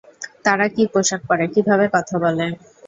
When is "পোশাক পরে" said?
0.93-1.45